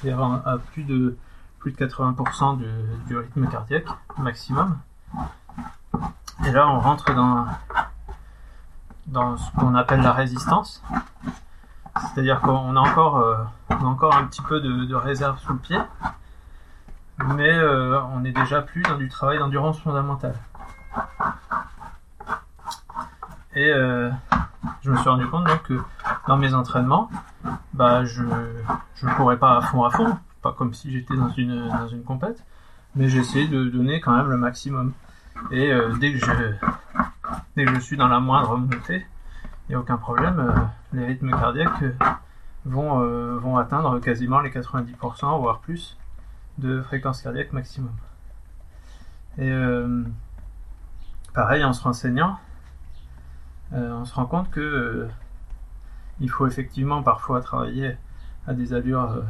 c'est-à-dire 0.00 0.22
à 0.22 0.56
plus 0.56 0.84
de 0.84 1.18
plus 1.58 1.72
de 1.72 1.76
80% 1.76 2.60
du 3.06 3.16
rythme 3.16 3.46
cardiaque 3.46 3.86
maximum. 4.16 4.78
Et 6.46 6.50
là 6.50 6.68
on 6.68 6.80
rentre 6.80 7.14
dans 7.14 7.46
dans 9.06 9.36
ce 9.36 9.50
qu'on 9.52 9.74
appelle 9.74 10.00
la 10.00 10.12
résistance, 10.12 10.82
c'est-à-dire 11.94 12.40
qu'on 12.40 12.74
a 12.74 12.80
encore 12.80 13.18
euh, 13.18 13.36
encore 13.68 14.16
un 14.16 14.24
petit 14.24 14.42
peu 14.42 14.60
de, 14.60 14.94
réserve 14.94 15.38
sous 15.40 15.52
le 15.52 15.58
pied, 15.58 15.78
mais 17.36 17.52
on 18.12 18.20
n'est 18.20 18.32
déjà 18.32 18.62
plus 18.62 18.82
dans 18.82 18.96
du 18.96 19.08
travail 19.08 19.38
d'endurance 19.38 19.78
fondamentale. 19.80 20.34
Et 23.54 23.72
euh, 23.72 24.10
je 24.82 24.90
me 24.90 24.96
suis 24.96 25.08
rendu 25.08 25.26
compte 25.28 25.44
donc 25.44 25.62
que 25.62 25.80
dans 26.26 26.36
mes 26.36 26.54
entraînements, 26.54 27.08
bah 27.72 28.04
je 28.04 28.22
ne 28.22 29.14
courais 29.14 29.38
pas 29.38 29.58
à 29.58 29.60
fond 29.62 29.84
à 29.84 29.90
fond, 29.90 30.18
pas 30.42 30.52
comme 30.52 30.74
si 30.74 30.90
j'étais 30.90 31.14
dans 31.14 31.30
une 31.30 31.68
dans 31.68 31.88
une 31.88 32.02
compète, 32.02 32.44
mais 32.96 33.08
j'essayais 33.08 33.46
de 33.46 33.64
donner 33.64 34.00
quand 34.00 34.16
même 34.16 34.28
le 34.28 34.36
maximum. 34.36 34.92
Et 35.50 35.72
euh, 35.72 35.92
dès 35.98 36.12
que 36.12 36.18
je 36.18 36.32
dès 37.56 37.64
que 37.64 37.74
je 37.74 37.80
suis 37.80 37.96
dans 37.96 38.08
la 38.08 38.20
moindre 38.20 38.56
montée, 38.56 39.06
il 39.68 39.70
n'y 39.70 39.74
a 39.74 39.78
aucun 39.78 39.96
problème, 39.96 40.38
euh, 40.38 40.60
les 40.92 41.06
rythmes 41.06 41.30
cardiaques 41.30 41.84
vont 42.64 42.98
vont 43.38 43.56
atteindre 43.58 43.98
quasiment 44.00 44.40
les 44.40 44.50
90% 44.50 45.40
voire 45.40 45.60
plus 45.60 45.98
de 46.58 46.80
fréquence 46.82 47.22
cardiaque 47.22 47.52
maximum. 47.52 47.92
Et 49.38 49.52
pareil 51.34 51.64
en 51.64 51.72
se 51.72 51.82
renseignant, 51.82 52.38
euh, 53.72 53.92
on 53.92 54.04
se 54.04 54.14
rend 54.14 54.26
compte 54.26 54.50
que 54.50 54.60
euh, 54.60 55.08
il 56.20 56.30
faut 56.30 56.46
effectivement 56.46 57.02
parfois 57.02 57.40
travailler 57.40 57.96
à 58.46 58.54
des 58.54 58.72
allures 58.72 59.10
euh, 59.10 59.22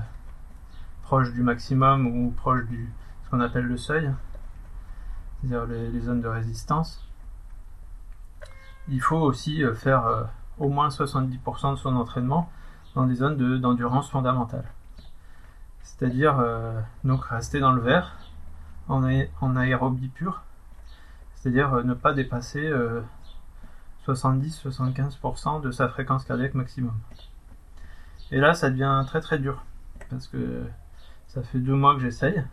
proches 1.02 1.32
du 1.32 1.42
maximum 1.42 2.06
ou 2.06 2.30
proches 2.30 2.66
du 2.66 2.90
ce 3.24 3.30
qu'on 3.30 3.40
appelle 3.40 3.64
le 3.64 3.78
seuil, 3.78 4.10
c'est-à-dire 5.46 5.66
les, 5.66 6.00
zones 6.00 6.20
de 6.20 6.28
résistance. 6.28 7.06
Il 8.88 9.00
faut 9.00 9.18
aussi 9.18 9.62
faire 9.74 10.28
au 10.58 10.68
moins 10.68 10.88
70% 10.88 11.72
de 11.72 11.76
son 11.76 11.96
entraînement 11.96 12.50
dans 12.94 13.06
des 13.06 13.16
zones 13.16 13.60
d'endurance 13.60 14.10
fondamentale. 14.10 14.64
C'est-à-dire 15.82 16.42
donc 17.02 17.24
rester 17.24 17.60
dans 17.60 17.72
le 17.72 17.80
vert 17.80 18.16
en, 18.88 19.02
en 19.40 19.56
aérobie 19.56 20.08
pure, 20.08 20.42
c'est-à-dire 21.34 21.84
ne 21.84 21.94
pas 21.94 22.12
dépasser 22.12 22.70
70-75% 24.06 25.62
de 25.62 25.70
sa 25.70 25.88
fréquence 25.88 26.24
cardiaque 26.24 26.54
maximum. 26.54 26.94
Et 28.30 28.38
là, 28.38 28.54
ça 28.54 28.70
devient 28.70 29.02
très 29.06 29.20
très 29.20 29.38
dur, 29.38 29.64
parce 30.10 30.26
que 30.26 30.64
ça 31.28 31.42
fait 31.42 31.58
deux 31.58 31.74
mois 31.74 31.94
que 31.94 32.00
j'essaye 32.00 32.44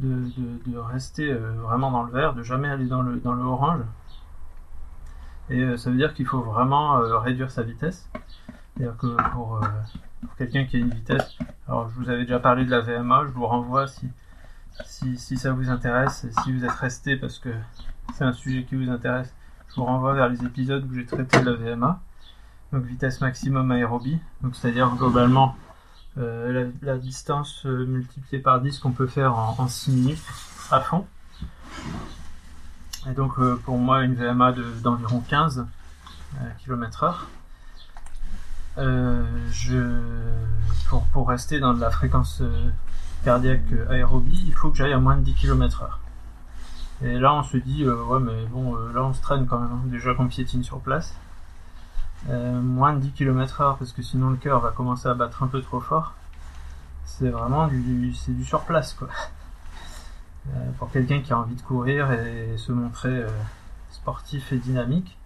de, 0.00 0.78
rester 0.78 1.30
euh, 1.30 1.54
vraiment 1.62 1.90
dans 1.90 2.04
le 2.04 2.12
vert, 2.12 2.34
de 2.34 2.42
jamais 2.42 2.68
aller 2.68 2.86
dans 2.86 3.02
le, 3.02 3.16
dans 3.16 3.32
le 3.32 3.42
orange. 3.42 3.82
Et 5.50 5.60
euh, 5.60 5.76
ça 5.76 5.90
veut 5.90 5.96
dire 5.96 6.14
qu'il 6.14 6.26
faut 6.26 6.40
vraiment 6.40 6.98
euh, 6.98 7.18
réduire 7.18 7.50
sa 7.50 7.62
vitesse. 7.62 8.08
C'est-à-dire 8.76 8.96
que 8.96 9.16
pour, 9.32 9.60
quelqu'un 10.36 10.64
qui 10.64 10.76
a 10.76 10.80
une 10.80 10.90
vitesse, 10.90 11.38
alors 11.66 11.88
je 11.88 11.94
vous 11.96 12.08
avais 12.08 12.22
déjà 12.22 12.38
parlé 12.38 12.64
de 12.64 12.70
la 12.70 12.80
VMA, 12.80 13.24
je 13.26 13.32
vous 13.32 13.46
renvoie 13.46 13.86
si, 13.88 14.08
si, 14.84 15.36
ça 15.36 15.52
vous 15.52 15.68
intéresse, 15.68 16.26
si 16.44 16.52
vous 16.52 16.64
êtes 16.64 16.70
resté 16.70 17.16
parce 17.16 17.38
que 17.38 17.50
c'est 18.14 18.24
un 18.24 18.32
sujet 18.32 18.64
qui 18.64 18.76
vous 18.76 18.88
intéresse, 18.90 19.34
je 19.68 19.74
vous 19.76 19.84
renvoie 19.84 20.14
vers 20.14 20.28
les 20.28 20.44
épisodes 20.44 20.84
où 20.88 20.94
j'ai 20.94 21.06
traité 21.06 21.40
de 21.40 21.50
la 21.50 21.56
VMA. 21.56 22.00
Donc 22.72 22.84
vitesse 22.84 23.20
maximum 23.20 23.70
aérobie, 23.72 24.20
donc 24.42 24.54
c'est-à-dire 24.54 24.94
globalement 24.94 25.56
euh, 26.16 26.70
la, 26.82 26.96
distance 26.96 27.64
euh, 27.66 27.84
multipliée 27.86 28.42
par 28.42 28.60
10 28.60 28.78
qu'on 28.80 28.92
peut 28.92 29.06
faire 29.06 29.36
en, 29.36 29.68
6 29.68 29.90
minutes 29.92 30.24
à 30.70 30.80
fond. 30.80 31.06
Et 33.08 33.12
donc 33.12 33.38
euh, 33.38 33.60
pour 33.64 33.78
moi 33.78 34.02
une 34.02 34.14
VMA 34.14 34.52
d'environ 34.82 35.20
15 35.28 35.66
km 36.64 37.04
h 37.04 37.14
je, 39.50 40.00
pour, 40.88 41.04
pour 41.06 41.28
rester 41.28 41.58
dans 41.60 41.74
de 41.74 41.80
la 41.80 41.90
fréquence 41.90 42.42
cardiaque 43.24 43.72
aérobie, 43.90 44.44
il 44.46 44.54
faut 44.54 44.70
que 44.70 44.76
j'aille 44.76 44.92
à 44.92 44.98
moins 44.98 45.16
de 45.16 45.22
10 45.22 45.34
km 45.34 45.84
h 45.84 45.88
et 47.00 47.16
là, 47.16 47.32
on 47.32 47.44
se 47.44 47.56
dit, 47.56 47.88
ouais, 47.88 48.18
mais 48.18 48.44
bon, 48.46 48.74
là, 48.92 49.04
on 49.04 49.12
se 49.12 49.22
traîne 49.22 49.46
quand 49.46 49.60
même. 49.60 49.70
Hein. 49.70 49.82
Déjà 49.84 50.14
qu'on 50.14 50.26
piétine 50.26 50.64
sur 50.64 50.80
place. 50.80 51.14
Euh, 52.28 52.60
moins 52.60 52.94
de 52.94 53.00
10 53.00 53.12
km/h, 53.12 53.78
parce 53.78 53.92
que 53.92 54.02
sinon 54.02 54.30
le 54.30 54.36
cœur 54.36 54.60
va 54.60 54.70
commencer 54.70 55.08
à 55.08 55.14
battre 55.14 55.42
un 55.42 55.46
peu 55.46 55.62
trop 55.62 55.80
fort. 55.80 56.14
c'est 57.04 57.30
vraiment 57.30 57.68
du, 57.68 58.12
c'est 58.14 58.36
du 58.36 58.44
sur 58.44 58.62
place 58.62 58.94
quoi. 58.94 59.08
Euh, 60.56 60.70
pour 60.78 60.90
quelqu'un 60.90 61.20
qui 61.20 61.30
a 61.34 61.38
envie 61.38 61.56
de 61.56 61.60
courir 61.60 62.10
et 62.10 62.56
se 62.56 62.72
montrer 62.72 63.10
euh, 63.10 63.28
sportif 63.90 64.50
et 64.50 64.56
dynamique, 64.56 65.18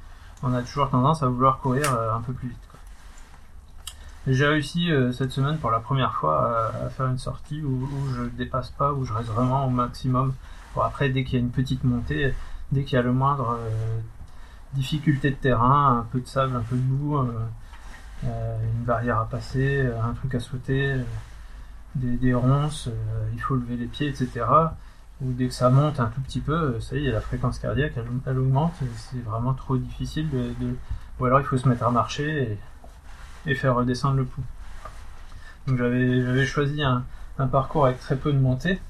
on 0.43 0.53
a 0.53 0.63
toujours 0.63 0.91
tendance 0.91 1.23
à 1.23 1.29
vouloir 1.29 1.61
courir 1.61 1.93
un 1.93 2.21
peu 2.23 2.33
plus 2.33 2.49
vite. 2.49 2.59
J'ai 4.27 4.47
réussi 4.47 4.91
cette 5.13 5.31
semaine 5.31 5.59
pour 5.59 5.71
la 5.71 5.79
première 5.79 6.15
fois 6.15 6.73
à, 6.75 6.91
faire 6.91 7.07
une 7.07 7.19
sortie 7.19 7.63
où, 7.63 7.85
où 7.85 8.15
je 8.17 8.23
dépasse 8.37 8.71
pas, 8.71 8.93
où 8.93 9.05
je 9.05 9.13
reste 9.13 9.29
vraiment 9.29 9.65
au 9.65 9.71
maximum. 9.71 10.35
Bon, 10.75 10.81
après, 10.81 11.09
dès 11.09 11.23
qu'il 11.23 11.35
y 11.35 11.37
a 11.37 11.45
une 11.45 11.53
petite 11.53 11.85
montée, 11.85 12.35
dès 12.73 12.83
qu'il 12.83 12.97
y 12.97 12.99
a 12.99 13.03
le 13.03 13.13
moindre 13.13 13.61
difficulté 14.75 15.31
de 15.31 15.37
terrain, 15.37 15.99
un 16.00 16.07
peu 16.11 16.21
de 16.21 16.26
sable, 16.26 16.57
un 16.57 16.62
peu 16.62 16.76
de 16.76 16.81
boue, 16.81 17.19
euh, 18.25 18.57
une 18.62 18.85
barrière 18.85 19.19
à 19.19 19.29
passer, 19.29 19.83
euh, 19.85 20.00
un 20.02 20.12
truc 20.12 20.35
à 20.35 20.41
sauter, 20.41 20.93
euh, 20.93 21.02
des, 21.97 22.35
ronces, 22.35 22.88
il 23.35 23.41
faut 23.41 23.57
lever 23.57 23.76
les 23.76 23.87
pieds, 23.87 24.09
etc. 24.09 24.47
Ou 25.21 25.33
dès 25.33 25.49
que 25.49 25.55
ça 25.55 25.69
monte 25.71 26.00
un 26.00 26.07
tout 26.07 26.21
petit 26.23 26.41
peu, 26.41 26.81
ça 26.81 26.97
y 26.97 27.07
est, 27.07 27.12
la 27.12 27.21
fréquence 27.21 27.59
cardiaque, 27.59 27.93
elle, 28.26 28.38
augmente, 28.38 28.75
c'est 28.97 29.23
vraiment 29.23 29.52
trop 29.55 29.76
difficile 29.76 30.31
de, 30.31 30.75
Ou 31.21 31.25
alors 31.26 31.41
il 31.41 31.47
faut 31.47 31.59
se 31.59 31.69
mettre 31.69 31.85
à 31.85 31.91
marcher 31.91 32.59
et, 33.47 33.55
faire 33.55 33.75
redescendre 33.75 34.17
le 34.17 34.25
pouls. 34.25 34.45
Donc 35.67 35.79
j'avais 35.79 36.47
choisi 36.47 36.83
un, 36.83 37.05
un 37.38 37.47
parcours 37.47 37.87
avec 37.87 38.00
très 38.00 38.17
peu 38.17 38.33
de 38.33 38.38
montée 38.38 38.81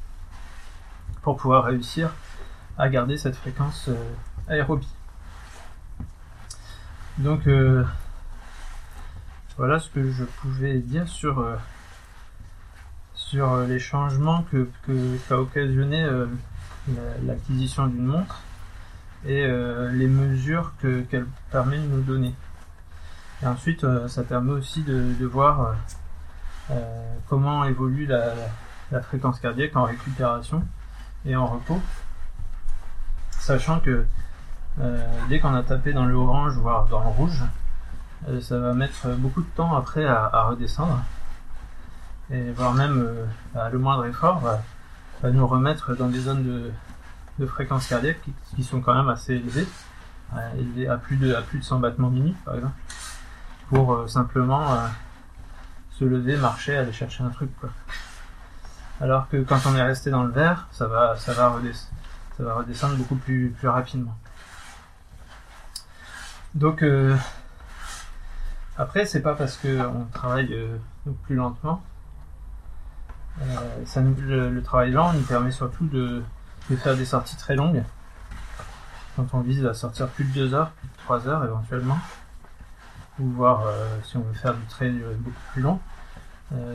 pour 1.23 1.37
pouvoir 1.37 1.65
réussir 1.65 2.11
à 2.79 2.89
garder 2.89 3.17
cette 3.17 3.35
fréquence 3.35 3.91
aérobie. 4.49 4.89
Donc 7.19 7.47
euh, 7.47 7.85
voilà 9.57 9.79
ce 9.79 9.89
que 9.91 10.11
je 10.11 10.25
pouvais 10.25 10.79
dire 10.79 11.09
sur, 11.09 11.39
euh, 11.41 11.57
sur 13.15 13.53
euh, 13.53 13.67
les 13.67 13.79
changements 13.79 14.43
que, 14.51 14.69
que 14.87 15.17
qu'a 15.29 15.39
occasionné 15.39 16.05
la- 16.89 17.19
l'acquisition 17.27 17.87
d'une 17.87 18.07
montre 18.07 18.41
et 19.25 19.47
les 19.93 20.09
mesures 20.09 20.73
que, 20.81 21.03
qu'elle 21.03 21.27
permet 21.53 21.79
de 21.79 21.87
nous 21.87 22.01
donner. 22.03 22.35
Et 23.41 23.47
ensuite, 23.47 23.87
ça 24.09 24.25
permet 24.25 24.51
aussi 24.51 24.83
de, 24.83 25.15
de 25.15 25.27
voir 25.27 25.77
comment 27.29 27.63
évolue 27.65 28.07
la, 28.07 28.35
la 28.91 29.01
fréquence 29.01 29.39
cardiaque 29.39 29.77
en 29.77 29.85
récupération 29.85 30.65
et 31.25 31.37
en 31.37 31.47
repos. 31.47 31.81
Sachant 33.39 33.79
que 33.79 34.05
dès 35.29 35.39
qu'on 35.41 35.55
a 35.55 35.63
tapé 35.63 35.93
dans 35.93 36.05
le 36.05 36.15
orange, 36.15 36.55
voire 36.57 36.87
dans 36.87 37.01
le 37.01 37.09
rouge, 37.09 37.43
euh, 38.29 38.41
ça 38.41 38.59
va 38.59 38.73
mettre 38.73 39.09
beaucoup 39.17 39.43
de 39.43 39.49
temps 39.49 39.75
après 39.77 40.07
à, 40.07 40.45
redescendre. 40.49 41.03
Et 42.31 42.51
voire 42.53 42.73
même 42.73 43.01
euh, 43.01 43.25
bah, 43.55 43.69
le 43.71 43.79
moindre 43.79 44.07
effort 44.07 44.39
va, 44.41 44.61
nous 45.31 45.47
remettre 45.47 45.95
dans 45.97 46.09
des 46.09 46.21
zones 46.21 46.73
de, 47.39 47.47
fréquence 47.47 47.89
cardiaque 47.89 48.21
qui, 48.55 48.63
sont 48.63 48.81
quand 48.81 48.95
même 48.95 49.09
assez 49.09 49.35
élevées, 49.35 49.67
euh, 50.35 50.55
élevées 50.57 50.89
à 50.89 50.97
plus 50.97 51.17
de 51.17 51.35
à 51.35 51.43
plus 51.43 51.59
de 51.59 51.65
100 51.65 51.81
battements 51.81 52.11
minutes 52.11 52.37
par 52.45 52.55
exemple, 52.55 52.75
pour 53.69 53.93
euh, 53.93 54.07
simplement 54.07 54.73
euh, 54.73 54.87
se 55.91 56.05
lever, 56.05 56.37
marcher, 56.37 56.77
aller 56.77 56.93
chercher 56.93 57.25
un 57.25 57.31
truc. 57.31 57.51
Alors 59.01 59.29
que 59.29 59.43
quand 59.43 59.59
on 59.67 59.75
est 59.75 59.83
resté 59.83 60.11
dans 60.11 60.23
le 60.23 60.31
vert, 60.31 60.69
ça 60.71 60.87
va 60.87 61.17
ça 61.17 61.33
va 61.33 61.49
redescendre 62.55 62.97
beaucoup 62.97 63.17
plus 63.17 63.53
rapidement. 63.65 64.17
Donc 66.55 66.83
euh, 66.83 67.17
après 68.77 69.07
c'est 69.07 69.23
pas 69.23 69.35
parce 69.35 69.57
que 69.57 69.81
on 69.87 70.05
travaille 70.13 70.53
euh, 70.53 70.77
plus 71.23 71.35
lentement. 71.35 71.83
Euh, 73.41 73.85
ça 73.87 74.03
le, 74.03 74.63
travail 74.63 74.91
lent 74.91 75.15
nous 75.15 75.23
permet 75.23 75.51
surtout 75.51 75.87
de, 75.87 76.23
faire 76.77 76.97
des 76.97 77.07
sorties 77.07 77.37
très 77.37 77.57
longues. 77.57 77.83
Quand 79.17 79.27
on 79.33 79.41
vise 79.41 79.65
à 79.65 79.75
sortir 79.75 80.09
plus 80.09 80.25
de 80.25 80.33
2 80.33 80.55
heures, 80.55 80.71
plus 80.73 80.89
de 80.89 80.97
3 80.99 81.29
heures 81.29 81.45
éventuellement. 81.45 81.99
Ou 83.19 83.29
voir 83.31 83.67
euh, 83.67 83.99
si 84.05 84.17
on 84.17 84.21
veut 84.21 84.35
faire 84.35 84.55
du 84.55 84.65
trail 84.67 85.03
beaucoup 85.19 85.41
plus 85.53 85.63
long. 85.63 85.81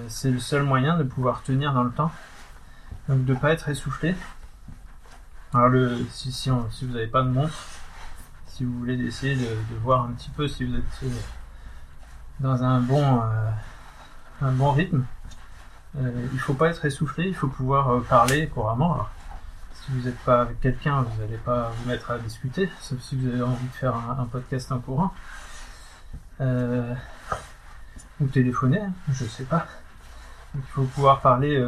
C'est 0.08 0.32
le 0.32 0.40
seul 0.40 0.64
moyen 0.64 0.98
de 0.98 1.04
pouvoir 1.04 1.44
tenir 1.44 1.72
dans 1.72 1.84
le 1.84 1.92
temps. 1.92 2.12
Donc 3.08 3.26
de 3.26 3.36
pas 3.36 3.52
être 3.54 3.70
essoufflé. 3.70 4.16
Alors 5.54 5.70
le, 5.70 6.04
si, 6.10 6.32
si, 6.32 6.50
on- 6.50 6.70
si 6.72 6.86
vous 6.86 6.94
n'avez 6.94 7.08
pas 7.08 7.22
de 7.22 7.30
montre, 7.30 7.54
si 8.58 8.66
vous 8.66 8.80
voulez 8.80 9.00
essayer 9.06 9.36
de, 9.36 9.46
voir 9.84 10.06
un 10.06 10.14
petit 10.14 10.32
peu 10.32 10.48
si 10.48 10.66
vous 10.66 10.76
êtes 10.76 10.84
euh, 11.04 11.10
dans 12.40 12.64
un 12.64 12.80
bon, 12.80 13.22
euh, 13.22 13.52
un 14.42 14.52
bon 14.52 14.72
rythme, 14.72 15.06
euh, 16.00 16.28
il 16.34 16.40
faut 16.40 16.56
pas 16.56 16.70
être 16.70 16.84
essoufflé, 16.84 17.28
il 17.28 17.36
faut 17.36 17.50
pouvoir 17.50 18.02
parler 18.06 18.48
couramment. 18.48 18.96
Alors, 18.96 19.12
si 19.76 19.92
vous 19.92 20.02
n'êtes 20.02 20.18
pas 20.20 20.42
avec 20.42 20.60
quelqu'un, 20.60 21.04
vous 21.04 21.22
n'allez 21.22 21.38
pas 21.38 21.70
vous 21.70 21.88
mettre 21.88 22.10
à 22.10 22.18
discuter, 22.18 22.68
sauf 22.82 23.00
si 23.00 23.16
vous 23.16 23.28
avez 23.28 23.44
envie 23.44 23.68
de 23.68 23.74
faire 23.74 23.96
un, 23.96 24.26
podcast 24.26 24.72
en 24.72 24.80
courant. 24.80 25.14
Ou 28.20 28.26
téléphoner, 28.32 28.82
hein, 28.82 28.94
je 29.12 29.26
sais 29.26 29.44
pas. 29.44 29.68
Il 30.56 30.64
faut 30.74 30.86
pouvoir 30.86 31.22
parler 31.22 31.64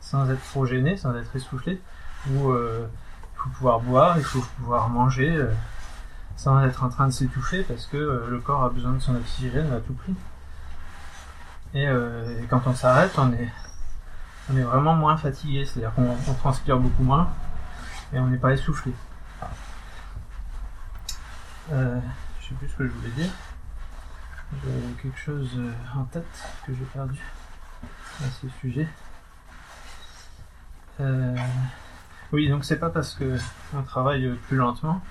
sans 0.00 0.30
être 0.30 0.42
trop 0.42 0.64
gêné, 0.64 0.96
sans 0.96 1.14
être 1.14 1.36
essoufflé. 1.36 1.82
Ou 2.30 2.54
il 2.54 2.88
faut 3.36 3.50
pouvoir 3.50 3.80
boire, 3.80 4.16
il 4.16 4.24
faut 4.24 4.44
pouvoir 4.56 4.88
manger 4.88 5.46
sans 6.36 6.62
être 6.62 6.82
en 6.84 6.88
train 6.88 7.06
de 7.06 7.12
s'étouffer 7.12 7.62
parce 7.62 7.86
que 7.86 7.96
euh, 7.96 8.26
le 8.28 8.40
corps 8.40 8.64
a 8.64 8.70
besoin 8.70 8.92
de 8.92 8.98
son 8.98 9.14
oxygène 9.14 9.72
à 9.72 9.80
tout 9.80 9.94
prix. 9.94 10.14
Et, 11.74 11.88
euh, 11.88 12.40
quand 12.48 12.62
on 12.66 12.74
s'arrête, 12.74 13.18
on 13.18 13.32
est, 13.32 13.50
vraiment 14.62 14.94
moins 14.94 15.16
fatigué, 15.16 15.64
c'est-à-dire 15.64 15.92
qu'on 15.94 16.16
on 16.28 16.34
transpire 16.34 16.78
beaucoup 16.78 17.02
moins 17.02 17.28
et 18.12 18.18
on 18.18 18.28
n'est 18.28 18.38
pas 18.38 18.52
essoufflé. 18.52 18.92
Euh, 21.72 21.98
je 22.40 22.48
sais 22.48 22.54
plus 22.54 22.68
ce 22.68 22.76
que 22.76 22.86
je 22.86 22.92
voulais 22.92 23.10
dire. 23.10 23.30
J'avais 24.64 25.02
quelque 25.02 25.18
chose 25.18 25.50
euh, 25.56 25.72
en 25.96 26.04
tête 26.04 26.24
que 26.64 26.72
j'ai 26.72 26.84
perdu 26.84 27.18
à 28.20 28.28
ce 28.40 28.48
sujet. 28.60 28.88
Oui, 32.32 32.48
donc 32.48 32.64
c'est 32.64 32.78
pas 32.78 32.90
parce 32.90 33.14
que 33.14 33.36
on 33.74 33.82
travaille 33.82 34.32
plus 34.46 34.56
lentement 34.56 35.02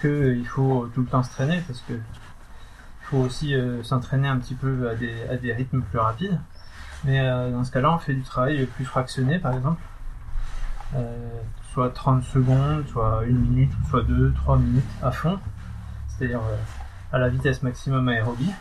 qu'il 0.00 0.46
faut 0.46 0.88
tout 0.94 1.00
le 1.00 1.06
temps 1.06 1.22
se 1.22 1.30
traîner, 1.30 1.62
parce 1.66 1.80
que 1.80 1.92
il 1.92 3.10
faut 3.10 3.24
aussi 3.24 3.54
euh, 3.54 3.82
s'entraîner 3.82 4.28
un 4.28 4.36
petit 4.36 4.54
peu 4.54 4.90
à 4.90 4.94
des, 4.94 5.14
à 5.30 5.36
des 5.36 5.52
rythmes 5.54 5.80
plus 5.80 5.98
rapides. 5.98 6.38
Mais 7.04 7.20
euh, 7.20 7.50
dans 7.50 7.64
ce 7.64 7.70
cas-là, 7.72 7.94
on 7.94 7.98
fait 7.98 8.12
du 8.12 8.22
travail 8.22 8.66
plus 8.66 8.84
fractionné, 8.84 9.38
par 9.38 9.54
exemple. 9.54 9.80
Euh, 10.94 11.40
soit 11.72 11.90
30 11.90 12.22
secondes, 12.22 12.86
soit 12.88 13.22
1 13.22 13.26
minute, 13.26 13.72
soit 13.88 14.02
2, 14.02 14.34
3 14.34 14.58
minutes 14.58 14.84
à 15.02 15.10
fond. 15.10 15.38
C'est-à-dire 16.08 16.40
à 17.12 17.18
la 17.18 17.30
vitesse 17.30 17.62
maximum 17.62 18.08
aérobie, 18.08 18.52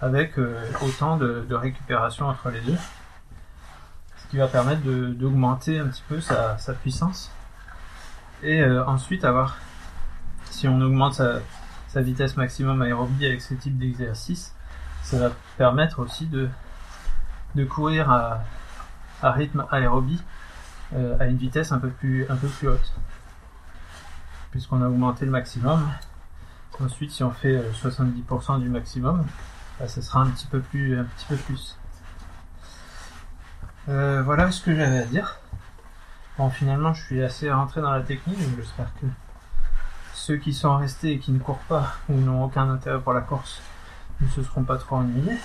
avec 0.00 0.38
autant 0.82 1.16
de, 1.16 1.44
récupération 1.50 2.26
entre 2.26 2.50
les 2.50 2.60
deux. 2.60 2.76
Ce 4.18 4.28
qui 4.28 4.36
va 4.36 4.46
permettre 4.46 4.82
d'augmenter 4.82 5.80
un 5.80 5.88
petit 5.88 6.04
peu 6.08 6.20
sa, 6.20 6.56
sa 6.58 6.72
puissance. 6.72 7.32
Et 8.42 8.64
ensuite 8.64 9.24
avoir, 9.24 9.56
si 10.50 10.68
on 10.68 10.80
augmente 10.80 11.14
sa, 11.14 12.02
vitesse 12.02 12.36
maximum 12.36 12.82
aérobie 12.82 13.26
avec 13.26 13.40
ce 13.40 13.54
type 13.54 13.78
d'exercice, 13.78 14.54
ça 15.02 15.18
va 15.18 15.30
permettre 15.56 16.00
aussi 16.00 16.26
de, 16.26 16.48
courir 17.64 18.10
à, 18.10 18.42
rythme 19.22 19.64
aérobie 19.70 20.22
euh, 20.94 21.16
à 21.18 21.26
une 21.26 21.36
vitesse 21.36 21.72
un 21.72 21.78
peu 21.78 21.88
plus, 21.88 22.26
haute. 22.64 22.92
Puisqu'on 24.50 24.82
a 24.82 24.88
augmenté 24.88 25.24
le 25.24 25.30
maximum. 25.30 25.88
Ensuite, 26.80 27.10
si 27.10 27.22
on 27.22 27.30
fait 27.30 27.56
euh, 27.56 27.72
70% 27.72 28.60
du 28.60 28.68
maximum, 28.68 29.24
bah, 29.80 29.88
ça 29.88 30.02
sera 30.02 30.20
un 30.20 30.28
petit 30.28 30.46
peu 30.46 30.60
plus. 30.60 30.98
Euh, 33.88 34.22
voilà 34.22 34.50
ce 34.50 34.62
que 34.62 34.74
j'avais 34.74 34.98
à 34.98 35.06
dire. 35.06 35.38
Bon, 36.36 36.50
finalement, 36.50 36.92
je 36.92 37.02
suis 37.02 37.22
assez 37.22 37.50
rentré 37.50 37.80
dans 37.80 37.92
la 37.92 38.02
technique, 38.02 38.38
j'espère 38.58 38.92
que 39.00 39.06
ceux 40.16 40.38
qui 40.38 40.54
sont 40.54 40.76
restés 40.76 41.12
et 41.12 41.18
qui 41.18 41.30
ne 41.30 41.38
courent 41.38 41.62
pas 41.68 41.94
ou 42.08 42.14
n'ont 42.14 42.42
aucun 42.44 42.68
intérêt 42.70 42.98
pour 43.00 43.12
la 43.12 43.20
course 43.20 43.60
ne 44.20 44.28
se 44.28 44.42
seront 44.42 44.64
pas 44.64 44.78
trop 44.78 44.96
ennuyés. 44.96 45.38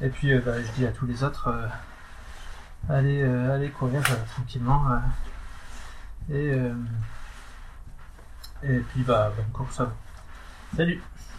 Et 0.00 0.08
puis, 0.08 0.32
euh, 0.32 0.40
bah, 0.44 0.60
je 0.60 0.70
dis 0.72 0.84
à 0.84 0.90
tous 0.90 1.06
les 1.06 1.22
autres, 1.22 1.48
euh, 1.48 1.68
allez, 2.88 3.22
euh, 3.22 3.54
allez 3.54 3.70
courir 3.70 4.02
tranquillement. 4.34 4.84
et, 6.30 6.52
et 8.64 8.78
puis, 8.78 9.02
bah, 9.02 9.32
bonne 9.36 9.52
course 9.52 9.80
à 9.80 9.84
vous. 9.84 10.76
Salut 10.76 11.00